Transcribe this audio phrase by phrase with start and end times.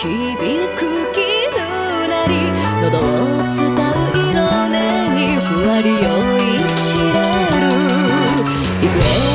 [0.00, 1.28] 響く絹
[2.08, 2.32] なり
[2.80, 3.00] 喉を
[3.52, 3.76] 伝う
[4.30, 4.72] 色音
[5.14, 7.20] にふわり酔いしれ
[7.60, 9.29] る。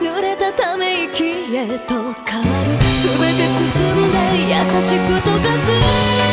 [0.00, 2.70] 濡れたため息へと変わる。
[3.02, 4.18] 全て包んで
[4.48, 6.29] 優しく溶かす。